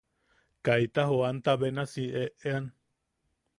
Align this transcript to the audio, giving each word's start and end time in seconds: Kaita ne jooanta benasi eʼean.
Kaita 0.67 1.01
ne 1.03 1.09
jooanta 1.11 1.51
benasi 1.61 2.03
eʼean. 2.23 2.65